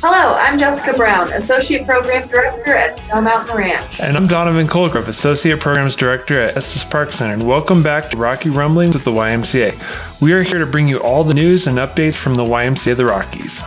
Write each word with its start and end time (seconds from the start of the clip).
Hello, 0.00 0.38
I'm 0.38 0.60
Jessica 0.60 0.96
Brown, 0.96 1.32
Associate 1.32 1.84
Program 1.84 2.28
Director 2.28 2.72
at 2.72 3.00
Snow 3.00 3.20
Mountain 3.20 3.56
Ranch. 3.56 3.98
And 3.98 4.16
I'm 4.16 4.28
Donovan 4.28 4.68
Colgrove, 4.68 5.08
Associate 5.08 5.58
Programs 5.58 5.96
Director 5.96 6.38
at 6.38 6.56
Estes 6.56 6.84
Park 6.84 7.12
Center. 7.12 7.34
And 7.34 7.48
welcome 7.48 7.82
back 7.82 8.08
to 8.10 8.16
Rocky 8.16 8.48
Rumblings 8.48 8.94
with 8.94 9.02
the 9.02 9.10
YMCA. 9.10 10.20
We 10.20 10.32
are 10.34 10.44
here 10.44 10.60
to 10.60 10.66
bring 10.66 10.86
you 10.86 10.98
all 10.98 11.24
the 11.24 11.34
news 11.34 11.66
and 11.66 11.78
updates 11.78 12.14
from 12.14 12.36
the 12.36 12.44
YMCA 12.44 12.92
of 12.92 12.96
the 12.96 13.06
Rockies. 13.06 13.64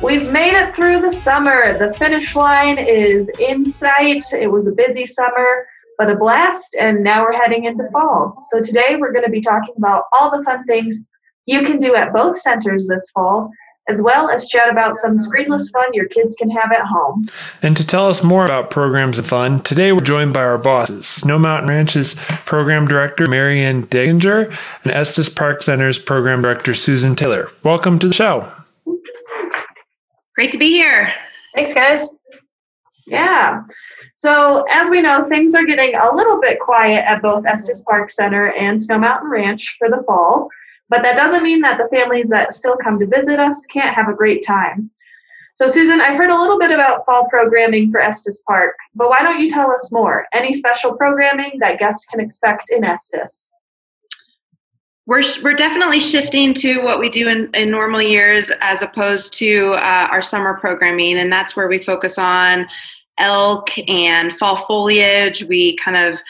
We've 0.00 0.30
made 0.30 0.52
it 0.52 0.76
through 0.76 1.00
the 1.00 1.10
summer. 1.10 1.76
The 1.76 1.94
finish 1.94 2.36
line 2.36 2.78
is 2.78 3.28
in 3.40 3.64
sight. 3.64 4.22
It 4.32 4.52
was 4.52 4.68
a 4.68 4.72
busy 4.72 5.04
summer, 5.04 5.66
but 5.98 6.08
a 6.08 6.14
blast, 6.14 6.76
and 6.78 7.02
now 7.02 7.24
we're 7.24 7.36
heading 7.36 7.64
into 7.64 7.90
fall. 7.90 8.38
So 8.52 8.60
today 8.60 8.94
we're 9.00 9.12
going 9.12 9.24
to 9.24 9.32
be 9.32 9.40
talking 9.40 9.74
about 9.76 10.04
all 10.12 10.30
the 10.30 10.44
fun 10.44 10.64
things 10.66 11.02
you 11.46 11.62
can 11.62 11.78
do 11.78 11.96
at 11.96 12.12
both 12.12 12.38
centers 12.38 12.86
this 12.86 13.10
fall, 13.10 13.50
as 13.88 14.00
well 14.00 14.30
as 14.30 14.48
chat 14.48 14.70
about 14.70 14.94
some 14.94 15.14
screenless 15.14 15.70
fun 15.72 15.86
your 15.92 16.06
kids 16.06 16.36
can 16.36 16.50
have 16.50 16.70
at 16.72 16.86
home. 16.86 17.26
And 17.62 17.76
to 17.76 17.86
tell 17.86 18.08
us 18.08 18.22
more 18.22 18.44
about 18.44 18.70
programs 18.70 19.18
and 19.18 19.26
fun, 19.26 19.60
today 19.62 19.92
we're 19.92 20.00
joined 20.00 20.32
by 20.32 20.42
our 20.42 20.58
bosses, 20.58 21.06
Snow 21.06 21.38
Mountain 21.38 21.68
Ranch's 21.68 22.14
Program 22.44 22.86
Director 22.86 23.26
Marianne 23.26 23.86
Deginger 23.86 24.54
and 24.84 24.92
Estes 24.92 25.28
Park 25.28 25.62
Center's 25.62 25.98
Program 25.98 26.42
Director 26.42 26.74
Susan 26.74 27.16
Taylor. 27.16 27.48
Welcome 27.64 27.98
to 27.98 28.08
the 28.08 28.14
show. 28.14 28.50
Great 30.34 30.52
to 30.52 30.58
be 30.58 30.70
here. 30.70 31.12
Thanks, 31.56 31.74
guys. 31.74 32.08
Yeah. 33.06 33.62
So, 34.14 34.64
as 34.70 34.90
we 34.90 35.00
know, 35.02 35.24
things 35.24 35.54
are 35.54 35.64
getting 35.64 35.94
a 35.94 36.14
little 36.14 36.40
bit 36.40 36.60
quiet 36.60 37.04
at 37.06 37.22
both 37.22 37.46
Estes 37.46 37.82
Park 37.82 38.10
Center 38.10 38.52
and 38.52 38.80
Snow 38.80 38.98
Mountain 38.98 39.30
Ranch 39.30 39.76
for 39.78 39.88
the 39.88 40.02
fall, 40.06 40.48
but 40.90 41.02
that 41.02 41.16
doesn't 41.16 41.44
mean 41.44 41.60
that 41.60 41.78
the 41.78 41.88
families 41.88 42.28
that 42.28 42.54
still 42.54 42.76
come 42.76 42.98
to 42.98 43.06
visit 43.06 43.38
us 43.38 43.64
can't 43.66 43.94
have 43.94 44.08
a 44.08 44.14
great 44.14 44.44
time. 44.44 44.90
So, 45.54 45.68
Susan, 45.68 46.00
I 46.00 46.14
heard 46.14 46.30
a 46.30 46.38
little 46.38 46.58
bit 46.58 46.70
about 46.70 47.04
fall 47.06 47.28
programming 47.28 47.90
for 47.90 48.00
Estes 48.00 48.42
Park, 48.46 48.76
but 48.94 49.08
why 49.08 49.22
don't 49.22 49.40
you 49.40 49.50
tell 49.50 49.70
us 49.70 49.90
more? 49.92 50.26
Any 50.32 50.52
special 50.52 50.94
programming 50.94 51.58
that 51.60 51.78
guests 51.78 52.06
can 52.06 52.18
expect 52.18 52.70
in 52.70 52.82
Estes? 52.82 53.50
We're, 55.06 55.22
we're 55.42 55.54
definitely 55.54 56.00
shifting 56.00 56.54
to 56.54 56.82
what 56.82 56.98
we 56.98 57.08
do 57.08 57.28
in, 57.28 57.50
in 57.54 57.70
normal 57.70 58.00
years 58.00 58.50
as 58.60 58.80
opposed 58.82 59.34
to 59.34 59.72
uh, 59.72 60.08
our 60.10 60.22
summer 60.22 60.54
programming, 60.54 61.18
and 61.18 61.32
that's 61.32 61.56
where 61.56 61.68
we 61.68 61.82
focus 61.82 62.16
on 62.16 62.66
elk 63.18 63.70
and 63.88 64.34
fall 64.36 64.56
foliage. 64.56 65.44
We 65.44 65.76
kind 65.76 65.96
of 65.96 66.20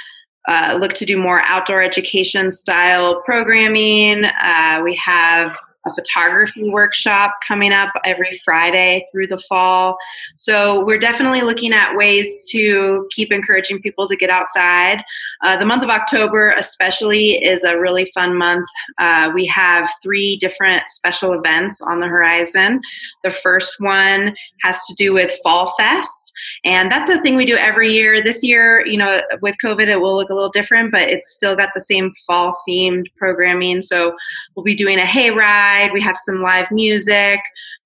uh, 0.48 0.76
look 0.80 0.92
to 0.94 1.04
do 1.04 1.16
more 1.16 1.42
outdoor 1.42 1.82
education 1.82 2.50
style 2.50 3.22
programming. 3.22 4.24
Uh, 4.24 4.80
we 4.82 4.94
have 4.96 5.58
a 5.86 5.94
photography 5.94 6.68
workshop 6.68 7.32
coming 7.46 7.72
up 7.72 7.90
every 8.04 8.38
Friday 8.44 9.06
through 9.10 9.26
the 9.26 9.38
fall. 9.48 9.96
So 10.36 10.84
we're 10.84 10.98
definitely 10.98 11.40
looking 11.40 11.72
at 11.72 11.96
ways 11.96 12.48
to 12.50 13.06
keep 13.10 13.32
encouraging 13.32 13.80
people 13.80 14.06
to 14.08 14.16
get 14.16 14.30
outside. 14.30 15.02
Uh, 15.42 15.56
the 15.56 15.64
month 15.64 15.82
of 15.82 15.88
October, 15.88 16.54
especially, 16.58 17.42
is 17.42 17.64
a 17.64 17.78
really 17.78 18.04
fun 18.14 18.36
month. 18.36 18.68
Uh, 18.98 19.30
we 19.34 19.46
have 19.46 19.88
three 20.02 20.36
different 20.36 20.88
special 20.88 21.32
events 21.32 21.80
on 21.80 22.00
the 22.00 22.06
horizon. 22.06 22.80
The 23.24 23.30
first 23.30 23.76
one 23.78 24.34
has 24.62 24.84
to 24.86 24.94
do 24.94 25.14
with 25.14 25.32
Fall 25.42 25.74
Fest. 25.78 26.29
And 26.64 26.90
that's 26.90 27.08
a 27.08 27.20
thing 27.20 27.36
we 27.36 27.46
do 27.46 27.56
every 27.56 27.90
year. 27.90 28.22
This 28.22 28.44
year, 28.44 28.84
you 28.86 28.98
know, 28.98 29.20
with 29.42 29.56
COVID, 29.64 29.88
it 29.88 29.96
will 29.96 30.16
look 30.16 30.30
a 30.30 30.34
little 30.34 30.50
different, 30.50 30.92
but 30.92 31.02
it's 31.02 31.32
still 31.32 31.56
got 31.56 31.70
the 31.74 31.80
same 31.80 32.12
fall 32.26 32.60
themed 32.68 33.06
programming. 33.16 33.82
So 33.82 34.14
we'll 34.54 34.64
be 34.64 34.74
doing 34.74 34.98
a 34.98 35.02
hayride. 35.02 35.92
We 35.92 36.00
have 36.02 36.16
some 36.16 36.42
live 36.42 36.70
music. 36.70 37.40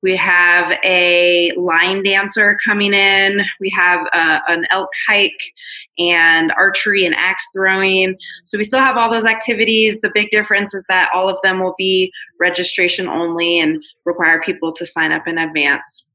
We 0.04 0.16
have 0.16 0.78
a 0.84 1.50
line 1.56 2.02
dancer 2.02 2.58
coming 2.62 2.92
in. 2.92 3.40
We 3.58 3.70
have 3.70 4.06
uh, 4.12 4.40
an 4.48 4.66
elk 4.70 4.90
hike 5.08 5.32
and 5.98 6.52
archery 6.58 7.06
and 7.06 7.14
axe 7.14 7.48
throwing. 7.54 8.18
So 8.44 8.58
we 8.58 8.64
still 8.64 8.80
have 8.80 8.98
all 8.98 9.10
those 9.10 9.24
activities. 9.24 9.98
The 10.02 10.10
big 10.12 10.28
difference 10.28 10.74
is 10.74 10.84
that 10.90 11.10
all 11.14 11.30
of 11.30 11.38
them 11.42 11.62
will 11.62 11.74
be 11.78 12.12
registration 12.38 13.08
only 13.08 13.58
and 13.58 13.82
require 14.04 14.42
people 14.42 14.72
to 14.74 14.84
sign 14.84 15.10
up 15.10 15.26
in 15.26 15.38
advance. 15.38 16.06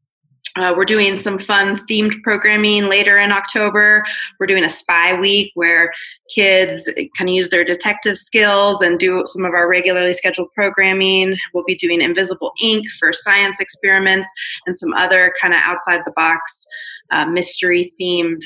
Uh, 0.56 0.74
we're 0.76 0.86
doing 0.86 1.16
some 1.16 1.40
fun 1.40 1.86
themed 1.88 2.22
programming 2.24 2.90
later 2.90 3.18
in 3.18 3.32
October. 3.32 4.04
We're 4.40 4.48
doing 4.48 4.64
a 4.64 4.70
spy 4.70 5.18
week 5.20 5.52
where 5.56 5.92
kids 6.34 6.90
kind 7.18 7.30
of 7.30 7.36
use 7.36 7.50
their 7.50 7.64
detective 7.64 8.18
skills 8.18 8.82
and 8.82 9.00
do 9.00 9.24
some 9.26 9.46
of 9.46 9.54
our 9.54 9.68
regularly 9.70 10.14
scheduled 10.14 10.52
programming. 10.54 11.38
We'll 11.54 11.66
be 11.66 11.76
doing 11.76 12.02
invisible 12.02 12.52
ink 12.62 12.90
for 13.00 13.14
science 13.14 13.60
experiments 13.60 14.32
and 14.66 14.78
some 14.78 14.94
other 14.94 15.34
kind 15.40 15.54
of 15.54 15.60
outside 15.64 16.02
the 16.06 16.14
box 16.16 16.66
uh, 17.12 17.26
mystery 17.26 17.94
themed 18.00 18.42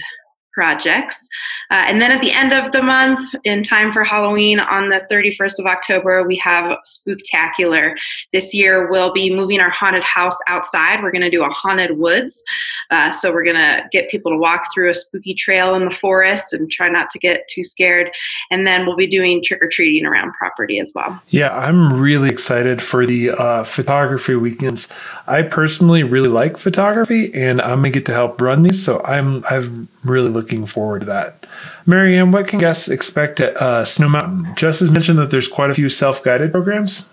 projects. 0.53 1.27
Uh, 1.71 1.83
and 1.87 2.01
then 2.01 2.11
at 2.11 2.21
the 2.21 2.31
end 2.31 2.53
of 2.53 2.71
the 2.71 2.81
month, 2.81 3.33
in 3.43 3.63
time 3.63 3.91
for 3.91 4.03
Halloween 4.03 4.59
on 4.59 4.89
the 4.89 5.05
31st 5.11 5.59
of 5.59 5.65
October, 5.65 6.25
we 6.25 6.35
have 6.37 6.77
Spooktacular. 6.85 7.95
This 8.31 8.53
year, 8.53 8.89
we'll 8.89 9.13
be 9.13 9.35
moving 9.35 9.59
our 9.59 9.69
haunted 9.69 10.03
house 10.03 10.37
outside. 10.47 11.01
We're 11.01 11.11
going 11.11 11.23
to 11.23 11.31
do 11.31 11.43
a 11.43 11.49
haunted 11.49 11.97
woods. 11.97 12.43
Uh, 12.91 13.11
so 13.11 13.33
we're 13.33 13.43
going 13.43 13.55
to 13.55 13.83
get 13.91 14.09
people 14.09 14.31
to 14.31 14.37
walk 14.37 14.67
through 14.73 14.89
a 14.89 14.93
spooky 14.93 15.33
trail 15.33 15.73
in 15.75 15.85
the 15.85 15.91
forest 15.91 16.53
and 16.53 16.69
try 16.69 16.89
not 16.89 17.09
to 17.09 17.19
get 17.19 17.47
too 17.47 17.63
scared. 17.63 18.11
And 18.51 18.67
then 18.67 18.85
we'll 18.85 18.95
be 18.95 19.07
doing 19.07 19.41
trick 19.43 19.63
or 19.63 19.67
treating 19.67 20.05
around 20.05 20.33
property 20.33 20.79
as 20.79 20.91
well. 20.93 21.21
Yeah, 21.29 21.57
I'm 21.57 21.99
really 21.99 22.29
excited 22.29 22.81
for 22.81 23.05
the 23.05 23.31
uh, 23.31 23.63
photography 23.63 24.35
weekends. 24.35 24.93
I 25.27 25.41
personally 25.41 26.03
really 26.03 26.29
like 26.29 26.57
photography, 26.57 27.33
and 27.33 27.61
I'm 27.61 27.81
going 27.81 27.93
to 27.93 27.99
get 27.99 28.05
to 28.07 28.13
help 28.13 28.39
run 28.41 28.63
these. 28.63 28.83
So 28.83 29.01
I'm 29.03 29.43
I'm 29.49 29.87
really 30.03 30.29
looking 30.43 30.65
forward 30.65 30.99
to 30.99 31.05
that. 31.05 31.45
Marianne, 31.85 32.31
what 32.31 32.47
can 32.47 32.59
guests 32.59 32.89
expect 32.89 33.39
at 33.39 33.55
uh, 33.55 33.85
Snow 33.85 34.09
Mountain? 34.09 34.53
Jess 34.55 34.81
has 34.81 34.91
mentioned 34.91 35.17
that 35.19 35.31
there's 35.31 35.47
quite 35.47 35.69
a 35.69 35.73
few 35.73 35.87
self-guided 35.87 36.51
programs. 36.51 37.09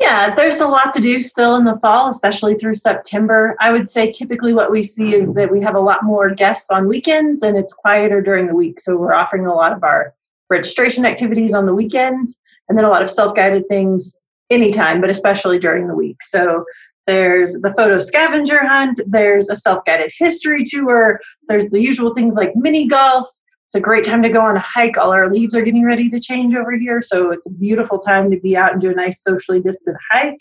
Yeah, 0.00 0.34
there's 0.34 0.60
a 0.60 0.66
lot 0.66 0.92
to 0.94 1.00
do 1.00 1.20
still 1.20 1.56
in 1.56 1.64
the 1.64 1.78
fall, 1.78 2.08
especially 2.08 2.56
through 2.56 2.74
September. 2.74 3.56
I 3.60 3.72
would 3.72 3.88
say 3.88 4.10
typically 4.10 4.52
what 4.52 4.70
we 4.70 4.82
see 4.82 5.14
is 5.14 5.32
that 5.34 5.50
we 5.50 5.62
have 5.62 5.76
a 5.76 5.80
lot 5.80 6.02
more 6.02 6.34
guests 6.34 6.68
on 6.70 6.88
weekends 6.88 7.42
and 7.42 7.56
it's 7.56 7.72
quieter 7.72 8.20
during 8.20 8.48
the 8.48 8.54
week. 8.54 8.80
So 8.80 8.96
we're 8.96 9.14
offering 9.14 9.46
a 9.46 9.54
lot 9.54 9.72
of 9.72 9.82
our 9.84 10.12
registration 10.50 11.06
activities 11.06 11.54
on 11.54 11.64
the 11.64 11.74
weekends 11.74 12.36
and 12.68 12.76
then 12.76 12.84
a 12.84 12.90
lot 12.90 13.02
of 13.02 13.10
self 13.10 13.34
guided 13.36 13.68
things 13.68 14.18
anytime, 14.50 15.00
but 15.00 15.08
especially 15.08 15.58
during 15.58 15.88
the 15.88 15.94
week. 15.94 16.22
So 16.22 16.64
there's 17.06 17.52
the 17.54 17.72
photo 17.76 17.98
scavenger 17.98 18.66
hunt, 18.66 19.00
there's 19.06 19.48
a 19.48 19.54
self 19.54 19.84
guided 19.84 20.12
history 20.16 20.64
tour, 20.64 21.20
there's 21.48 21.68
the 21.70 21.80
usual 21.80 22.14
things 22.14 22.34
like 22.34 22.54
mini 22.56 22.86
golf. 22.86 23.28
It's 23.68 23.76
a 23.76 23.80
great 23.80 24.04
time 24.04 24.22
to 24.22 24.28
go 24.28 24.40
on 24.40 24.56
a 24.56 24.60
hike. 24.60 24.96
All 24.96 25.12
our 25.12 25.32
leaves 25.32 25.54
are 25.56 25.62
getting 25.62 25.84
ready 25.84 26.08
to 26.10 26.20
change 26.20 26.54
over 26.54 26.72
here, 26.72 27.02
so 27.02 27.30
it's 27.30 27.50
a 27.50 27.54
beautiful 27.54 27.98
time 27.98 28.30
to 28.30 28.38
be 28.38 28.56
out 28.56 28.72
and 28.72 28.80
do 28.80 28.90
a 28.90 28.94
nice 28.94 29.22
socially 29.22 29.60
distant 29.60 29.96
hike. 30.10 30.38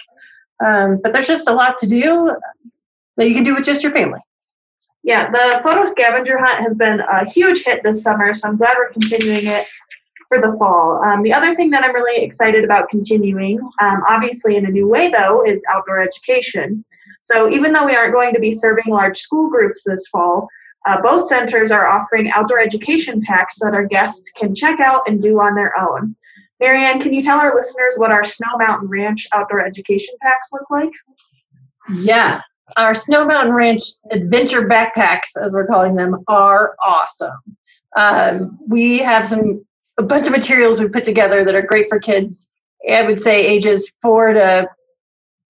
Um, 0.64 1.00
but 1.02 1.12
there's 1.12 1.28
just 1.28 1.50
a 1.50 1.54
lot 1.54 1.78
to 1.80 1.88
do 1.88 2.32
that 3.18 3.28
you 3.28 3.34
can 3.34 3.44
do 3.44 3.56
with 3.56 3.66
just 3.66 3.84
your 3.84 3.92
family. 3.92 4.20
Yeah, 5.04 5.30
the 5.30 5.60
photo 5.64 5.86
scavenger 5.86 6.38
hunt 6.40 6.62
has 6.64 6.74
been 6.74 7.00
a 7.00 7.30
huge 7.30 7.64
hit 7.64 7.82
this 7.84 8.02
summer, 8.02 8.34
so 8.34 8.48
I'm 8.48 8.58
glad 8.58 8.76
we're 8.78 8.92
continuing 8.92 9.46
it 9.46 9.68
for 10.28 10.40
the 10.40 10.56
fall. 10.58 11.02
Um, 11.04 11.24
the 11.24 11.34
other 11.34 11.56
thing 11.56 11.70
that 11.72 11.84
I'm 11.84 11.94
really 11.94 12.24
excited 12.24 12.64
about 12.64 12.90
continuing, 12.90 13.60
um, 13.80 14.02
obviously 14.08 14.56
in 14.56 14.66
a 14.66 14.70
new 14.70 14.88
way 14.88 15.10
though, 15.10 15.46
is 15.46 15.64
outdoor 15.70 16.02
education. 16.02 16.84
So 17.22 17.50
even 17.50 17.74
though 17.74 17.86
we 17.86 17.96
aren't 17.96 18.14
going 18.14 18.34
to 18.34 18.40
be 18.40 18.52
serving 18.52 18.86
large 18.88 19.18
school 19.18 19.50
groups 19.50 19.84
this 19.84 20.08
fall, 20.08 20.48
uh, 20.86 21.02
both 21.02 21.28
centers 21.28 21.72
are 21.72 21.88
offering 21.88 22.30
outdoor 22.32 22.60
education 22.60 23.22
packs 23.22 23.60
that 23.60 23.74
our 23.74 23.86
guests 23.86 24.30
can 24.32 24.54
check 24.54 24.80
out 24.80 25.02
and 25.08 25.22
do 25.22 25.40
on 25.40 25.56
their 25.56 25.74
own. 25.80 26.16
Marianne, 26.60 27.02
can 27.02 27.14
you 27.14 27.22
tell 27.22 27.40
our 27.40 27.56
listeners 27.56 27.96
what 27.98 28.12
our 28.12 28.24
Snow 28.24 28.58
Mountain 28.58 28.88
Ranch 28.88 29.28
outdoor 29.34 29.66
education 29.66 30.16
packs 30.22 30.50
look 30.54 30.70
like? 30.70 30.92
Yeah, 31.92 32.42
our 32.78 32.96
Snow 32.96 33.26
Mountain 33.26 33.54
Ranch 33.54 33.82
adventure 34.12 34.68
backpacks, 34.68 35.36
as 35.42 35.54
we're 35.54 35.68
calling 35.68 35.96
them, 35.96 36.24
are 36.28 36.76
awesome. 36.84 37.38
Um, 37.98 38.58
we 38.68 39.00
have 39.00 39.28
some 39.28 39.66
a 39.98 40.04
bunch 40.04 40.28
of 40.28 40.34
materials 40.34 40.80
we 40.80 40.88
put 40.88 41.04
together 41.04 41.46
that 41.46 41.56
are 41.56 41.62
great 41.62 41.90
for 41.90 42.00
kids. 42.00 42.50
I 42.90 43.02
would 43.02 43.20
say 43.20 43.46
ages 43.46 43.94
four 44.02 44.34
to 44.34 44.68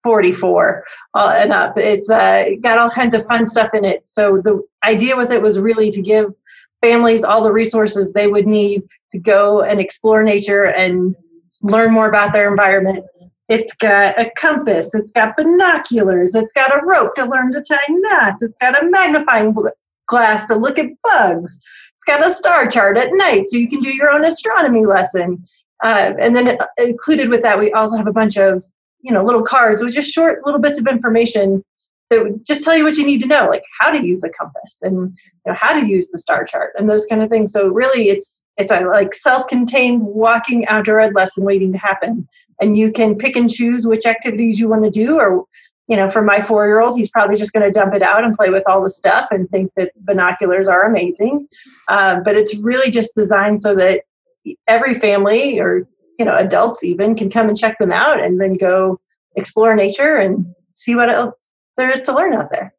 44 0.04 0.84
uh, 1.14 1.36
and 1.38 1.52
up. 1.52 1.76
It's 1.76 2.08
uh, 2.08 2.50
got 2.60 2.78
all 2.78 2.90
kinds 2.90 3.12
of 3.12 3.26
fun 3.26 3.46
stuff 3.46 3.70
in 3.74 3.84
it. 3.84 4.08
So 4.08 4.40
the 4.40 4.64
idea 4.84 5.16
with 5.16 5.32
it 5.32 5.42
was 5.42 5.58
really 5.58 5.90
to 5.90 6.00
give 6.00 6.32
families 6.80 7.24
all 7.24 7.42
the 7.42 7.52
resources 7.52 8.12
they 8.12 8.28
would 8.28 8.46
need 8.46 8.84
to 9.10 9.18
go 9.18 9.62
and 9.62 9.80
explore 9.80 10.22
nature 10.22 10.64
and 10.64 11.16
learn 11.62 11.92
more 11.92 12.08
about 12.08 12.32
their 12.32 12.48
environment. 12.48 13.04
It's 13.48 13.74
got 13.74 14.18
a 14.18 14.30
compass, 14.36 14.94
it's 14.94 15.12
got 15.12 15.36
binoculars, 15.36 16.34
it's 16.34 16.52
got 16.52 16.74
a 16.74 16.84
rope 16.84 17.14
to 17.16 17.24
learn 17.24 17.52
to 17.52 17.62
tie 17.62 17.78
knots, 17.88 18.42
it's 18.42 18.56
got 18.60 18.80
a 18.80 18.86
magnifying 18.88 19.54
glass 20.06 20.46
to 20.46 20.56
look 20.56 20.78
at 20.78 20.90
bugs, 21.02 21.58
It's 21.96 22.04
got 22.04 22.26
a 22.26 22.30
star 22.30 22.66
chart 22.68 22.96
at 22.96 23.10
night, 23.12 23.46
so 23.46 23.56
you 23.56 23.68
can 23.68 23.80
do 23.80 23.94
your 23.94 24.10
own 24.10 24.24
astronomy 24.24 24.84
lesson. 24.84 25.44
Uh, 25.82 26.14
and 26.18 26.34
then 26.34 26.48
uh, 26.48 26.66
included 26.78 27.28
with 27.28 27.42
that, 27.42 27.58
we 27.58 27.72
also 27.72 27.96
have 27.96 28.06
a 28.06 28.12
bunch 28.12 28.36
of 28.36 28.64
you 29.02 29.12
know 29.12 29.24
little 29.24 29.42
cards 29.42 29.82
with 29.82 29.94
just 29.94 30.12
short 30.12 30.44
little 30.44 30.60
bits 30.60 30.80
of 30.80 30.86
information 30.86 31.62
that 32.10 32.22
would 32.22 32.46
just 32.46 32.62
tell 32.62 32.76
you 32.76 32.84
what 32.84 32.96
you 32.96 33.04
need 33.04 33.20
to 33.20 33.26
know, 33.26 33.46
like 33.48 33.64
how 33.80 33.90
to 33.90 34.04
use 34.04 34.22
a 34.22 34.30
compass 34.30 34.80
and 34.82 34.94
you 34.94 35.52
know, 35.52 35.54
how 35.54 35.78
to 35.78 35.86
use 35.86 36.08
the 36.08 36.18
star 36.18 36.44
chart 36.44 36.72
and 36.78 36.88
those 36.88 37.06
kind 37.06 37.22
of 37.22 37.30
things. 37.30 37.52
So 37.52 37.68
really, 37.68 38.08
it's 38.08 38.42
it's 38.56 38.72
a 38.72 38.80
like 38.80 39.14
self-contained 39.14 40.02
walking 40.02 40.66
outdoor 40.66 41.00
ed 41.00 41.14
lesson 41.14 41.44
waiting 41.44 41.72
to 41.72 41.78
happen, 41.78 42.28
and 42.60 42.76
you 42.76 42.92
can 42.92 43.16
pick 43.16 43.36
and 43.36 43.50
choose 43.50 43.86
which 43.86 44.06
activities 44.06 44.58
you 44.58 44.68
want 44.68 44.84
to 44.84 44.90
do. 44.90 45.18
Or 45.18 45.44
you 45.88 45.96
know, 45.96 46.10
for 46.10 46.22
my 46.22 46.42
four-year-old, 46.42 46.96
he's 46.96 47.10
probably 47.10 47.36
just 47.36 47.52
going 47.52 47.64
to 47.64 47.70
dump 47.70 47.94
it 47.94 48.02
out 48.02 48.24
and 48.24 48.34
play 48.34 48.50
with 48.50 48.64
all 48.66 48.82
the 48.82 48.90
stuff 48.90 49.28
and 49.30 49.48
think 49.50 49.72
that 49.76 49.92
binoculars 50.04 50.66
are 50.66 50.82
amazing. 50.82 51.46
Uh, 51.88 52.20
but 52.20 52.34
it's 52.34 52.56
really 52.56 52.90
just 52.90 53.14
designed 53.14 53.62
so 53.62 53.74
that 53.74 54.02
every 54.68 54.94
family 54.94 55.58
or 55.58 55.86
you 56.18 56.24
know 56.24 56.32
adults 56.32 56.84
even 56.84 57.14
can 57.14 57.30
come 57.30 57.48
and 57.48 57.58
check 57.58 57.78
them 57.78 57.92
out 57.92 58.20
and 58.20 58.40
then 58.40 58.54
go 58.54 59.00
explore 59.36 59.74
nature 59.74 60.16
and 60.16 60.54
see 60.76 60.94
what 60.94 61.10
else 61.10 61.50
there 61.76 61.90
is 61.90 62.02
to 62.02 62.12
learn 62.12 62.34
out 62.34 62.50
there. 62.50 62.72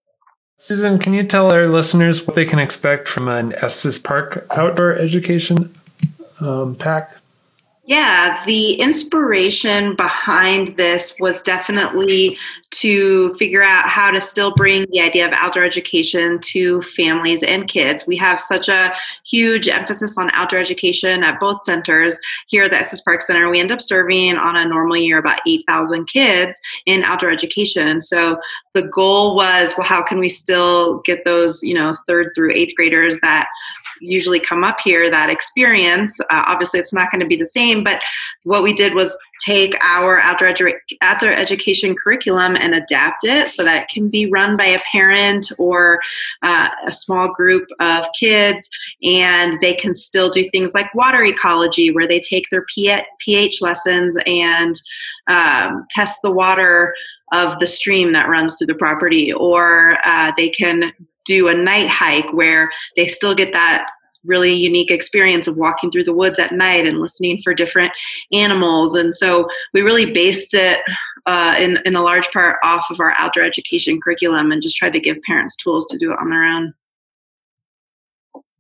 Susan, 0.58 0.98
can 0.98 1.14
you 1.14 1.24
tell 1.24 1.52
our 1.52 1.68
listeners 1.68 2.26
what 2.26 2.36
they 2.36 2.46
can 2.46 2.58
expect 2.58 3.08
from 3.08 3.28
an 3.28 3.54
Estes 3.54 4.00
Park 4.00 4.48
outdoor 4.58 4.94
education 4.94 5.72
um, 6.40 6.76
pack? 6.76 7.16
Yeah, 7.88 8.44
the 8.46 8.74
inspiration 8.74 9.96
behind 9.96 10.76
this 10.76 11.16
was 11.22 11.42
definitely 11.42 12.38
to 12.70 13.34
figure 13.36 13.64
out 13.64 13.88
how 13.88 14.12
to 14.12 14.20
still 14.20 14.54
bring 14.56 14.86
the 14.92 15.00
idea 15.00 15.26
of 15.26 15.32
outdoor 15.32 15.64
education 15.64 16.38
to 16.40 16.82
families 16.82 17.44
and 17.44 17.66
kids. 17.70 18.04
We 18.06 18.18
have 18.18 18.42
such 18.42 18.68
a 18.68 18.94
huge 19.26 19.70
emphasis 19.70 20.18
on 20.18 20.30
outdoor 20.32 20.60
education 20.60 21.24
at 21.24 21.40
both 21.40 21.64
centers. 21.64 22.20
Here 22.48 22.66
at 22.66 22.72
the 22.72 22.78
Estes 22.78 23.00
Park 23.00 23.22
Center, 23.22 23.50
we 23.50 23.62
end 23.62 23.72
up 23.72 23.82
serving 23.82 24.36
on 24.36 24.58
a 24.58 24.68
normal 24.68 24.98
year 24.98 25.18
about 25.18 25.40
8,000 25.48 26.08
kids 26.08 26.60
in 26.88 27.06
outdoor 27.06 27.32
education. 27.32 27.88
And 27.88 28.04
so 28.04 28.38
the 28.74 28.90
goal 28.90 29.38
was, 29.38 29.74
well, 29.78 29.88
how 29.88 30.04
can 30.04 30.20
we 30.20 30.28
still 30.28 31.00
get 31.06 31.24
those, 31.24 31.64
you 31.64 31.74
know, 31.74 31.96
third 32.06 32.34
through 32.36 32.52
eighth 32.54 32.76
graders 32.76 33.18
that 33.22 33.48
usually 34.02 34.40
come 34.40 34.64
up 34.64 34.80
here 34.84 35.10
that 35.10 35.30
experience. 35.30 36.20
Uh, 36.30 36.44
obviously, 36.48 36.80
it's 36.80 36.94
not 36.94 37.12
going 37.12 37.20
to 37.22 37.28
be 37.28 37.36
the 37.36 37.46
same, 37.46 37.84
but 37.84 38.02
what 38.44 38.64
we 38.64 38.74
did 38.74 38.94
was 38.94 39.18
take 39.46 39.76
our 39.82 40.20
outdoor, 40.20 40.50
edu- 40.50 40.74
outdoor 41.02 41.32
education 41.32 41.96
curriculum 41.96 42.56
and 42.56 42.74
adapt 42.74 43.24
it 43.24 43.50
so 43.50 43.64
that 43.64 43.84
it 43.84 43.90
can 43.90 44.10
be 44.10 44.30
run 44.30 44.58
by 44.58 44.66
a 44.66 44.80
parent 44.92 45.52
or 45.58 46.00
uh, 46.44 46.70
a 46.86 46.92
small 46.92 47.32
group 47.34 47.68
of 47.80 48.06
kids, 48.20 48.70
and 49.04 49.60
they 49.62 49.74
can 49.74 49.94
still 49.94 50.30
do 50.30 50.50
things 50.50 50.74
like 50.74 50.94
water 50.96 51.24
ecology, 51.24 51.92
where 51.92 52.08
they 52.08 52.20
take 52.20 52.50
their 52.50 52.66
pH 53.20 53.62
lessons 53.62 54.18
and 54.26 54.76
um, 55.28 55.86
test 55.90 56.20
the 56.24 56.32
water 56.32 56.94
of 57.34 57.60
the 57.60 57.68
stream 57.68 58.14
that 58.14 58.30
runs 58.30 58.56
through 58.56 58.68
the 58.68 58.76
property, 58.76 59.34
or 59.34 59.98
uh, 60.06 60.32
they 60.38 60.50
can 60.50 60.94
do 61.28 61.48
a 61.48 61.56
night 61.56 61.90
hike 61.90 62.32
where 62.34 62.70
they 62.96 63.06
still 63.06 63.36
get 63.36 63.54
that 63.54 63.90
really 64.24 64.54
unique 64.54 64.92
experience 64.92 65.48
of 65.48 65.58
walking 65.58 65.90
through 65.90 66.04
the 66.04 66.14
woods 66.14 66.40
at 66.40 66.52
night 66.52 66.86
and 66.86 67.00
listening 67.00 67.40
for 67.44 67.54
different 67.54 67.92
animals. 68.34 68.96
And 68.96 69.14
so 69.14 69.48
we 69.74 69.82
really 69.82 70.12
based 70.12 70.54
it 70.54 70.82
uh, 71.26 71.56
in, 71.60 71.80
in 71.86 71.96
a 71.96 72.02
large 72.02 72.32
part 72.32 72.58
off 72.64 72.88
of 72.90 73.00
our 73.00 73.14
outdoor 73.18 73.44
education 73.44 74.00
curriculum 74.02 74.52
and 74.52 74.62
just 74.62 74.78
tried 74.78 74.94
to 74.94 75.00
give 75.00 75.22
parents 75.24 75.56
tools 75.56 75.86
to 75.88 75.98
do 75.98 76.12
it 76.12 76.20
on 76.20 76.30
their 76.30 76.44
own. 76.44 76.74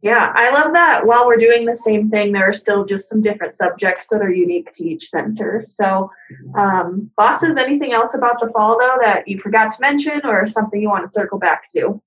Yeah, 0.02 0.32
I 0.36 0.52
love 0.52 0.74
that 0.74 1.06
while 1.06 1.26
we're 1.26 1.38
doing 1.38 1.66
the 1.66 1.76
same 1.76 2.10
thing, 2.10 2.32
there 2.32 2.48
are 2.48 2.54
still 2.54 2.86
just 2.86 3.10
some 3.10 3.20
different 3.20 3.56
subjects 3.56 4.08
that 4.10 4.22
are 4.22 4.32
unique 4.32 4.72
to 4.74 4.88
each 4.88 5.10
center. 5.10 5.64
So, 5.66 6.12
um, 6.56 7.10
bosses, 7.18 7.58
anything 7.58 7.94
else 7.94 8.14
about 8.14 8.40
the 8.40 8.50
fall 8.50 8.78
though 8.80 8.98
that 9.02 9.28
you 9.28 9.40
forgot 9.40 9.72
to 9.72 9.82
mention 9.82 10.22
or 10.24 10.46
something 10.46 10.80
you 10.80 10.90
want 10.90 11.12
to 11.12 11.20
circle 11.20 11.40
back 11.40 11.64
to? 11.72 12.00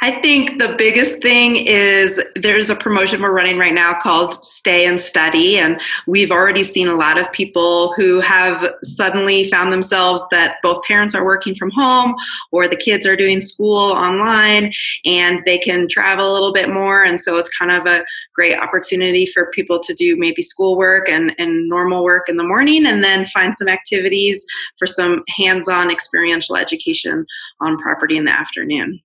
I 0.00 0.20
think 0.22 0.60
the 0.60 0.76
biggest 0.78 1.20
thing 1.22 1.56
is 1.56 2.22
there's 2.36 2.70
a 2.70 2.76
promotion 2.76 3.20
we're 3.20 3.32
running 3.32 3.58
right 3.58 3.74
now 3.74 3.94
called 3.94 4.44
Stay 4.44 4.86
and 4.86 4.98
Study. 4.98 5.58
And 5.58 5.80
we've 6.06 6.30
already 6.30 6.62
seen 6.62 6.86
a 6.86 6.94
lot 6.94 7.18
of 7.18 7.30
people 7.32 7.94
who 7.94 8.20
have 8.20 8.76
suddenly 8.84 9.50
found 9.50 9.72
themselves 9.72 10.24
that 10.30 10.58
both 10.62 10.84
parents 10.84 11.16
are 11.16 11.24
working 11.24 11.56
from 11.56 11.72
home 11.72 12.14
or 12.52 12.68
the 12.68 12.76
kids 12.76 13.06
are 13.06 13.16
doing 13.16 13.40
school 13.40 13.90
online 13.90 14.72
and 15.04 15.42
they 15.44 15.58
can 15.58 15.88
travel 15.88 16.30
a 16.30 16.32
little 16.32 16.52
bit 16.52 16.68
more. 16.68 17.02
And 17.02 17.18
so 17.18 17.36
it's 17.36 17.50
kind 17.56 17.72
of 17.72 17.84
a 17.86 18.04
great 18.36 18.56
opportunity 18.56 19.26
for 19.26 19.50
people 19.50 19.80
to 19.80 19.94
do 19.94 20.16
maybe 20.16 20.42
schoolwork 20.42 21.08
and, 21.08 21.34
and 21.38 21.68
normal 21.68 22.04
work 22.04 22.28
in 22.28 22.36
the 22.36 22.44
morning 22.44 22.86
and 22.86 23.02
then 23.02 23.26
find 23.26 23.56
some 23.56 23.66
activities 23.66 24.46
for 24.78 24.86
some 24.86 25.24
hands 25.28 25.68
on 25.68 25.90
experiential 25.90 26.56
education 26.56 27.26
on 27.60 27.76
property 27.78 28.16
in 28.16 28.26
the 28.26 28.30
afternoon. 28.30 29.00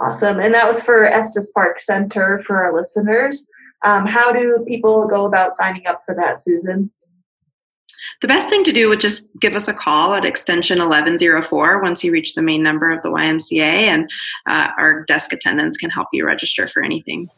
Awesome. 0.00 0.38
And 0.38 0.54
that 0.54 0.66
was 0.66 0.80
for 0.80 1.06
Estes 1.06 1.50
Park 1.52 1.80
Center 1.80 2.42
for 2.46 2.64
our 2.64 2.74
listeners. 2.74 3.48
Um, 3.84 4.06
how 4.06 4.32
do 4.32 4.64
people 4.66 5.06
go 5.08 5.24
about 5.26 5.52
signing 5.52 5.86
up 5.86 6.02
for 6.04 6.14
that, 6.14 6.38
Susan? 6.38 6.90
The 8.20 8.28
best 8.28 8.48
thing 8.48 8.64
to 8.64 8.72
do 8.72 8.88
would 8.88 9.00
just 9.00 9.28
give 9.40 9.54
us 9.54 9.68
a 9.68 9.74
call 9.74 10.14
at 10.14 10.24
extension 10.24 10.78
1104 10.78 11.82
once 11.82 12.02
you 12.02 12.10
reach 12.10 12.34
the 12.34 12.42
main 12.42 12.62
number 12.62 12.90
of 12.90 13.02
the 13.02 13.10
YMCA, 13.10 13.60
and 13.60 14.10
uh, 14.48 14.68
our 14.76 15.04
desk 15.04 15.32
attendants 15.32 15.76
can 15.76 15.90
help 15.90 16.08
you 16.12 16.26
register 16.26 16.66
for 16.66 16.82
anything. 16.82 17.28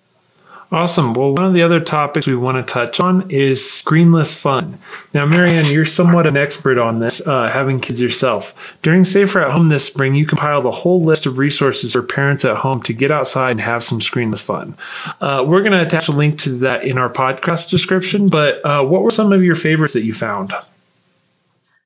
Awesome. 0.73 1.15
Well, 1.15 1.33
one 1.33 1.45
of 1.45 1.53
the 1.53 1.63
other 1.63 1.81
topics 1.81 2.29
we 2.29 2.37
want 2.37 2.65
to 2.65 2.73
touch 2.73 3.01
on 3.01 3.29
is 3.29 3.61
screenless 3.61 4.39
fun. 4.39 4.79
Now, 5.13 5.27
Marianne, 5.27 5.67
you're 5.67 5.85
somewhat 5.85 6.29
an 6.29 6.37
expert 6.37 6.79
on 6.79 7.01
this, 7.01 7.27
uh, 7.27 7.49
having 7.49 7.81
kids 7.81 8.01
yourself. 8.01 8.77
During 8.81 9.03
Safer 9.03 9.41
at 9.41 9.51
Home 9.51 9.67
this 9.67 9.85
spring, 9.85 10.15
you 10.15 10.25
compiled 10.25 10.65
a 10.67 10.71
whole 10.71 11.03
list 11.03 11.27
of 11.27 11.39
resources 11.39 11.95
for 11.95 12.03
parents 12.03 12.45
at 12.45 12.59
home 12.59 12.83
to 12.85 12.93
get 12.93 13.11
outside 13.11 13.51
and 13.51 13.61
have 13.61 13.83
some 13.83 13.99
screenless 13.99 14.45
fun. 14.45 14.77
Uh, 15.21 15.45
we're 15.45 15.63
going 15.63 15.73
to 15.73 15.83
attach 15.83 16.07
a 16.07 16.13
link 16.13 16.39
to 16.39 16.51
that 16.59 16.85
in 16.85 16.99
our 16.99 17.11
podcast 17.11 17.69
description, 17.69 18.29
but 18.29 18.65
uh, 18.65 18.85
what 18.85 19.03
were 19.03 19.11
some 19.11 19.33
of 19.33 19.43
your 19.43 19.57
favorites 19.57 19.95
that 19.95 20.05
you 20.05 20.13
found? 20.13 20.53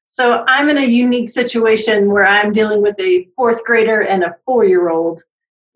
So, 0.09 0.45
I'm 0.47 0.69
in 0.69 0.77
a 0.77 0.85
unique 0.85 1.31
situation 1.31 2.11
where 2.11 2.27
I'm 2.27 2.53
dealing 2.53 2.83
with 2.83 3.01
a 3.01 3.27
fourth 3.35 3.65
grader 3.65 4.03
and 4.03 4.23
a 4.23 4.37
four 4.45 4.67
year 4.67 4.91
old 4.91 5.25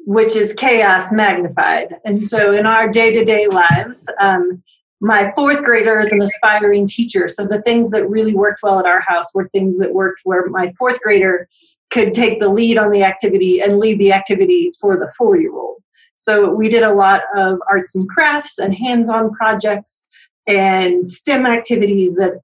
which 0.09 0.37
is 0.37 0.55
chaos 0.55 1.13
magnified. 1.13 1.95
And 2.07 2.27
so 2.27 2.55
in 2.55 2.65
our 2.65 2.89
day 2.89 3.13
to 3.13 3.27
day 3.27 3.47
lives, 3.47 4.09
um, 4.19 4.63
my 5.03 5.31
fourth 5.37 5.63
grader 5.63 6.01
is 6.01 6.09
an 6.09 6.23
aspiring 6.23 6.87
teacher. 6.87 7.29
So 7.29 7.47
the 7.47 7.61
things 7.61 7.91
that 7.91 8.09
really 8.09 8.35
worked 8.35 8.63
well 8.63 8.79
at 8.79 8.87
our 8.87 9.03
house 9.03 9.35
were 9.35 9.51
things 9.51 9.77
that 9.77 9.93
worked 9.93 10.23
where 10.25 10.49
my 10.49 10.73
fourth 10.79 10.99
grader 11.01 11.47
could 11.91 12.15
take 12.15 12.41
the 12.41 12.49
lead 12.49 12.79
on 12.79 12.91
the 12.91 13.03
activity 13.03 13.61
and 13.61 13.79
lead 13.79 13.99
the 13.99 14.15
activity 14.15 14.73
for 14.81 14.97
the 14.97 15.13
four 15.19 15.37
year 15.37 15.53
old. 15.53 15.83
So 16.17 16.55
we 16.55 16.71
did 16.71 16.85
a 16.85 16.95
lot 16.95 17.21
of 17.37 17.59
arts 17.69 17.95
and 17.95 18.09
crafts 18.09 18.59
and 18.59 18.75
hands 18.75 19.11
on 19.11 19.35
projects 19.35 20.11
and 20.47 21.07
STEM 21.07 21.45
activities 21.45 22.17
that 22.17 22.41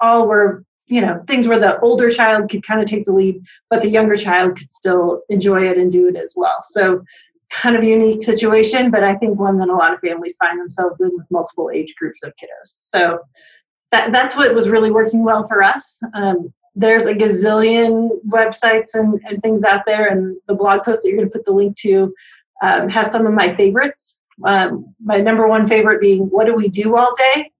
all 0.00 0.28
were 0.28 0.66
you 0.86 1.00
know 1.00 1.22
things 1.26 1.48
where 1.48 1.58
the 1.58 1.78
older 1.80 2.10
child 2.10 2.50
could 2.50 2.64
kind 2.66 2.80
of 2.80 2.86
take 2.86 3.04
the 3.06 3.12
lead 3.12 3.42
but 3.70 3.82
the 3.82 3.88
younger 3.88 4.16
child 4.16 4.56
could 4.56 4.70
still 4.72 5.22
enjoy 5.28 5.62
it 5.62 5.78
and 5.78 5.92
do 5.92 6.08
it 6.08 6.16
as 6.16 6.34
well. 6.36 6.62
So 6.62 7.04
kind 7.48 7.76
of 7.76 7.84
unique 7.84 8.22
situation 8.24 8.90
but 8.90 9.04
i 9.04 9.14
think 9.14 9.38
one 9.38 9.56
that 9.56 9.68
a 9.68 9.72
lot 9.72 9.92
of 9.92 10.00
families 10.00 10.36
find 10.36 10.58
themselves 10.58 11.00
in 11.00 11.12
with 11.16 11.24
multiple 11.30 11.70
age 11.72 11.94
groups 11.94 12.24
of 12.24 12.32
kiddos. 12.32 12.64
So 12.64 13.20
that, 13.92 14.12
that's 14.12 14.36
what 14.36 14.52
was 14.54 14.68
really 14.68 14.90
working 14.90 15.24
well 15.24 15.46
for 15.46 15.62
us. 15.62 16.02
Um, 16.14 16.52
there's 16.74 17.06
a 17.06 17.14
gazillion 17.14 18.10
websites 18.28 18.94
and, 18.94 19.20
and 19.26 19.42
things 19.42 19.64
out 19.64 19.86
there 19.86 20.08
and 20.08 20.36
the 20.46 20.54
blog 20.54 20.84
post 20.84 21.02
that 21.02 21.08
you're 21.08 21.16
going 21.16 21.28
to 21.28 21.32
put 21.32 21.44
the 21.44 21.52
link 21.52 21.76
to 21.78 22.12
um, 22.62 22.88
has 22.88 23.10
some 23.10 23.26
of 23.26 23.32
my 23.32 23.54
favorites. 23.54 24.22
Um, 24.44 24.94
my 25.02 25.18
number 25.18 25.48
one 25.48 25.66
favorite 25.66 26.00
being 26.00 26.24
what 26.24 26.46
do 26.46 26.54
we 26.54 26.68
do 26.68 26.96
all 26.96 27.14
day? 27.34 27.50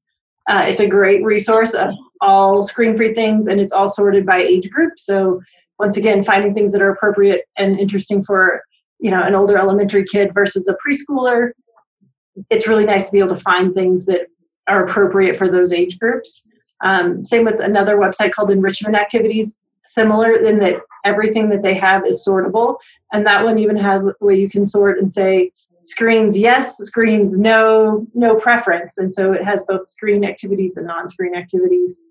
Uh, 0.46 0.66
it's 0.68 0.80
a 0.80 0.86
great 0.86 1.24
resource. 1.24 1.74
Of 1.74 1.94
all 2.20 2.62
screen 2.62 2.96
free 2.96 3.14
things 3.14 3.48
and 3.48 3.60
it's 3.60 3.72
all 3.72 3.88
sorted 3.88 4.26
by 4.26 4.38
age 4.38 4.70
group. 4.70 4.94
So 4.98 5.40
once 5.78 5.96
again, 5.96 6.24
finding 6.24 6.54
things 6.54 6.72
that 6.72 6.82
are 6.82 6.90
appropriate 6.90 7.42
and 7.56 7.78
interesting 7.78 8.24
for 8.24 8.62
you 8.98 9.10
know 9.10 9.22
an 9.22 9.34
older 9.34 9.58
elementary 9.58 10.04
kid 10.04 10.32
versus 10.34 10.68
a 10.68 10.76
preschooler. 10.86 11.50
It's 12.50 12.66
really 12.66 12.86
nice 12.86 13.06
to 13.06 13.12
be 13.12 13.18
able 13.18 13.34
to 13.34 13.42
find 13.42 13.74
things 13.74 14.06
that 14.06 14.26
are 14.68 14.84
appropriate 14.84 15.36
for 15.36 15.50
those 15.50 15.72
age 15.72 15.98
groups. 15.98 16.46
Um, 16.82 17.24
same 17.24 17.44
with 17.44 17.60
another 17.60 17.96
website 17.96 18.32
called 18.32 18.50
Enrichment 18.50 18.96
Activities, 18.96 19.56
similar 19.84 20.34
in 20.34 20.58
that 20.60 20.80
everything 21.04 21.48
that 21.50 21.62
they 21.62 21.74
have 21.74 22.06
is 22.06 22.24
sortable. 22.26 22.76
And 23.12 23.26
that 23.26 23.44
one 23.44 23.58
even 23.58 23.76
has 23.76 24.12
way 24.20 24.34
you 24.34 24.50
can 24.50 24.66
sort 24.66 24.98
and 24.98 25.10
say, 25.10 25.52
screens 25.86 26.36
yes, 26.36 26.78
screens 26.78 27.38
no, 27.38 28.06
no 28.12 28.36
preference. 28.36 28.98
And 28.98 29.14
so 29.14 29.32
it 29.32 29.44
has 29.44 29.64
both 29.64 29.86
screen 29.86 30.24
activities 30.24 30.76
and 30.76 30.86
non 30.86 31.08
screen 31.08 31.34
activities. 31.34 32.04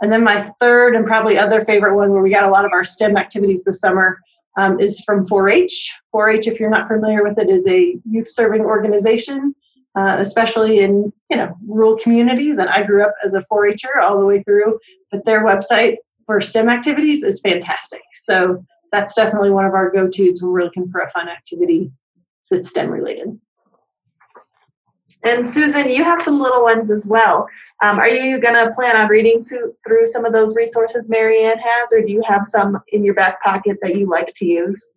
And 0.00 0.12
then 0.12 0.24
my 0.24 0.52
third 0.60 0.96
and 0.96 1.06
probably 1.06 1.38
other 1.38 1.64
favorite 1.64 1.94
one 1.94 2.10
where 2.10 2.22
we 2.22 2.30
got 2.30 2.44
a 2.44 2.50
lot 2.50 2.64
of 2.64 2.72
our 2.72 2.82
STEM 2.82 3.16
activities 3.16 3.62
this 3.62 3.78
summer 3.78 4.18
um, 4.58 4.80
is 4.80 5.00
from 5.02 5.26
4-H. 5.26 5.94
4-H, 6.12 6.48
if 6.48 6.58
you're 6.58 6.68
not 6.68 6.88
familiar 6.88 7.22
with 7.22 7.38
it, 7.38 7.48
is 7.48 7.66
a 7.68 7.96
youth 8.10 8.28
serving 8.28 8.62
organization, 8.62 9.54
uh, 9.96 10.16
especially 10.18 10.80
in 10.80 11.12
you 11.30 11.36
know 11.36 11.56
rural 11.64 11.96
communities. 11.96 12.58
And 12.58 12.68
I 12.68 12.82
grew 12.82 13.04
up 13.04 13.14
as 13.24 13.34
a 13.34 13.42
4-H'er 13.42 14.02
all 14.02 14.18
the 14.18 14.26
way 14.26 14.42
through, 14.42 14.80
but 15.12 15.24
their 15.24 15.44
website 15.44 15.98
for 16.26 16.40
STEM 16.40 16.68
activities 16.68 17.22
is 17.22 17.40
fantastic. 17.40 18.02
So 18.12 18.64
that's 18.90 19.14
definitely 19.14 19.50
one 19.50 19.64
of 19.64 19.74
our 19.74 19.90
go-tos 19.90 20.42
when 20.42 20.52
we're 20.52 20.64
looking 20.64 20.90
for 20.90 21.00
a 21.00 21.10
fun 21.12 21.28
activity 21.28 21.92
that's 22.52 22.68
STEM 22.68 22.90
related. 22.90 23.38
And 25.24 25.48
Susan, 25.48 25.88
you 25.88 26.04
have 26.04 26.22
some 26.22 26.40
little 26.40 26.62
ones 26.62 26.90
as 26.90 27.06
well. 27.06 27.48
Um, 27.82 27.98
are 27.98 28.08
you 28.08 28.40
going 28.40 28.54
to 28.54 28.72
plan 28.74 28.96
on 28.96 29.08
reading 29.08 29.42
through 29.42 30.06
some 30.06 30.24
of 30.24 30.32
those 30.32 30.54
resources 30.54 31.08
Marianne 31.08 31.58
has, 31.58 31.92
or 31.92 32.00
do 32.00 32.12
you 32.12 32.22
have 32.28 32.46
some 32.46 32.80
in 32.88 33.04
your 33.04 33.14
back 33.14 33.42
pocket 33.42 33.78
that 33.82 33.96
you 33.96 34.08
like 34.08 34.32
to 34.36 34.44
use? 34.44 34.90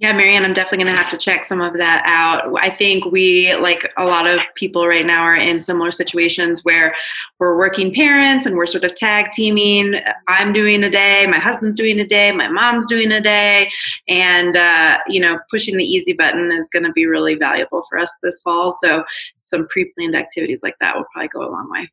Yeah, 0.00 0.12
Marianne, 0.12 0.44
I'm 0.44 0.52
definitely 0.52 0.84
going 0.84 0.94
to 0.94 1.02
have 1.02 1.10
to 1.10 1.18
check 1.18 1.42
some 1.42 1.60
of 1.60 1.72
that 1.72 2.04
out. 2.06 2.54
I 2.62 2.70
think 2.70 3.06
we, 3.06 3.52
like 3.56 3.90
a 3.96 4.04
lot 4.04 4.28
of 4.28 4.38
people 4.54 4.86
right 4.86 5.04
now, 5.04 5.22
are 5.22 5.34
in 5.34 5.58
similar 5.58 5.90
situations 5.90 6.64
where 6.64 6.94
we're 7.40 7.58
working 7.58 7.92
parents 7.92 8.46
and 8.46 8.56
we're 8.56 8.66
sort 8.66 8.84
of 8.84 8.94
tag 8.94 9.30
teaming. 9.32 9.96
I'm 10.28 10.52
doing 10.52 10.84
a 10.84 10.90
day, 10.90 11.26
my 11.26 11.40
husband's 11.40 11.74
doing 11.74 11.98
a 11.98 12.06
day, 12.06 12.30
my 12.30 12.46
mom's 12.46 12.86
doing 12.86 13.10
a 13.10 13.20
day. 13.20 13.72
And, 14.06 14.56
uh, 14.56 14.98
you 15.08 15.20
know, 15.20 15.40
pushing 15.50 15.76
the 15.76 15.84
easy 15.84 16.12
button 16.12 16.52
is 16.52 16.68
going 16.68 16.84
to 16.84 16.92
be 16.92 17.06
really 17.06 17.34
valuable 17.34 17.82
for 17.88 17.98
us 17.98 18.18
this 18.22 18.40
fall. 18.40 18.70
So, 18.70 19.02
some 19.36 19.66
pre 19.66 19.86
planned 19.96 20.14
activities 20.14 20.62
like 20.62 20.76
that 20.80 20.96
will 20.96 21.06
probably 21.12 21.28
go 21.28 21.40
a 21.40 21.50
long 21.50 21.68
way. 21.72 21.90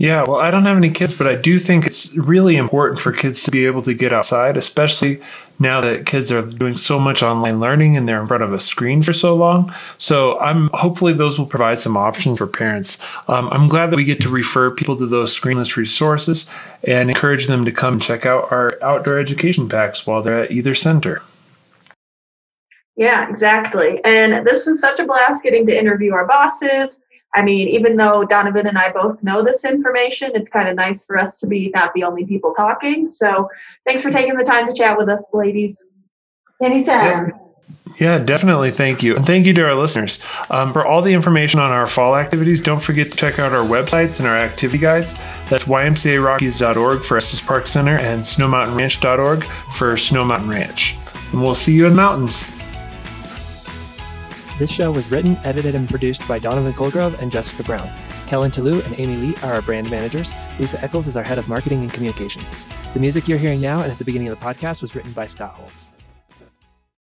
Yeah, 0.00 0.22
well, 0.22 0.36
I 0.36 0.50
don't 0.50 0.64
have 0.64 0.78
any 0.78 0.88
kids, 0.88 1.12
but 1.12 1.26
I 1.26 1.34
do 1.34 1.58
think 1.58 1.84
it's 1.84 2.16
really 2.16 2.56
important 2.56 2.98
for 2.98 3.12
kids 3.12 3.42
to 3.42 3.50
be 3.50 3.66
able 3.66 3.82
to 3.82 3.92
get 3.92 4.14
outside, 4.14 4.56
especially 4.56 5.20
now 5.58 5.82
that 5.82 6.06
kids 6.06 6.32
are 6.32 6.40
doing 6.40 6.74
so 6.74 6.98
much 6.98 7.22
online 7.22 7.60
learning 7.60 7.98
and 7.98 8.08
they're 8.08 8.18
in 8.18 8.26
front 8.26 8.42
of 8.42 8.50
a 8.54 8.60
screen 8.60 9.02
for 9.02 9.12
so 9.12 9.36
long. 9.36 9.70
So 9.98 10.40
I'm 10.40 10.70
hopefully 10.72 11.12
those 11.12 11.38
will 11.38 11.44
provide 11.44 11.80
some 11.80 11.98
options 11.98 12.38
for 12.38 12.46
parents. 12.46 12.96
Um, 13.28 13.50
I'm 13.52 13.68
glad 13.68 13.90
that 13.90 13.96
we 13.96 14.04
get 14.04 14.22
to 14.22 14.30
refer 14.30 14.70
people 14.70 14.96
to 14.96 15.04
those 15.04 15.38
screenless 15.38 15.76
resources 15.76 16.50
and 16.82 17.10
encourage 17.10 17.46
them 17.46 17.66
to 17.66 17.70
come 17.70 18.00
check 18.00 18.24
out 18.24 18.50
our 18.50 18.78
outdoor 18.80 19.18
education 19.18 19.68
packs 19.68 20.06
while 20.06 20.22
they're 20.22 20.44
at 20.44 20.50
either 20.50 20.74
center. 20.74 21.20
Yeah, 22.96 23.28
exactly. 23.28 24.00
And 24.06 24.46
this 24.46 24.64
was 24.64 24.80
such 24.80 24.98
a 24.98 25.04
blast 25.04 25.42
getting 25.42 25.66
to 25.66 25.78
interview 25.78 26.14
our 26.14 26.26
bosses 26.26 27.00
I 27.34 27.42
mean, 27.42 27.68
even 27.68 27.96
though 27.96 28.24
Donovan 28.24 28.66
and 28.66 28.76
I 28.76 28.90
both 28.90 29.22
know 29.22 29.42
this 29.42 29.64
information, 29.64 30.32
it's 30.34 30.48
kind 30.48 30.68
of 30.68 30.74
nice 30.74 31.04
for 31.04 31.16
us 31.16 31.38
to 31.40 31.46
be 31.46 31.70
not 31.74 31.94
the 31.94 32.02
only 32.02 32.24
people 32.24 32.54
talking. 32.54 33.08
So 33.08 33.48
thanks 33.84 34.02
for 34.02 34.10
taking 34.10 34.36
the 34.36 34.44
time 34.44 34.68
to 34.68 34.74
chat 34.74 34.98
with 34.98 35.08
us, 35.08 35.30
ladies. 35.32 35.84
Anytime. 36.60 37.32
Yeah, 37.98 38.18
definitely. 38.18 38.70
Thank 38.70 39.02
you. 39.02 39.16
And 39.16 39.26
thank 39.26 39.46
you 39.46 39.52
to 39.54 39.64
our 39.64 39.74
listeners. 39.74 40.24
Um, 40.50 40.72
for 40.72 40.84
all 40.84 41.02
the 41.02 41.12
information 41.12 41.60
on 41.60 41.70
our 41.70 41.86
fall 41.86 42.16
activities, 42.16 42.60
don't 42.60 42.80
forget 42.80 43.10
to 43.12 43.16
check 43.16 43.38
out 43.38 43.52
our 43.52 43.64
websites 43.64 44.20
and 44.20 44.28
our 44.28 44.36
activity 44.36 44.78
guides. 44.78 45.14
That's 45.48 45.64
ymcarockies.org 45.64 47.04
for 47.04 47.16
Estes 47.16 47.40
Park 47.40 47.66
Center 47.66 47.96
and 47.98 48.22
snowmountainranch.org 48.22 49.44
for 49.76 49.96
Snow 49.96 50.24
Mountain 50.24 50.48
Ranch. 50.48 50.96
And 51.32 51.42
we'll 51.42 51.54
see 51.54 51.74
you 51.74 51.86
in 51.86 51.92
the 51.92 51.96
mountains. 51.96 52.59
This 54.60 54.70
show 54.70 54.90
was 54.90 55.10
written, 55.10 55.38
edited, 55.38 55.74
and 55.74 55.88
produced 55.88 56.28
by 56.28 56.38
Donovan 56.38 56.74
Colgrove 56.74 57.18
and 57.22 57.32
Jessica 57.32 57.62
Brown. 57.62 57.88
Kellen 58.26 58.50
Toulouse 58.50 58.84
and 58.84 59.00
Amy 59.00 59.16
Lee 59.16 59.34
are 59.36 59.54
our 59.54 59.62
brand 59.62 59.90
managers. 59.90 60.30
Lisa 60.58 60.78
Eccles 60.84 61.06
is 61.06 61.16
our 61.16 61.22
head 61.22 61.38
of 61.38 61.48
marketing 61.48 61.80
and 61.80 61.90
communications. 61.90 62.68
The 62.92 63.00
music 63.00 63.26
you're 63.26 63.38
hearing 63.38 63.62
now 63.62 63.80
and 63.80 63.90
at 63.90 63.96
the 63.96 64.04
beginning 64.04 64.28
of 64.28 64.38
the 64.38 64.44
podcast 64.44 64.82
was 64.82 64.94
written 64.94 65.12
by 65.12 65.24
Scott 65.24 65.52
Holmes. 65.52 65.94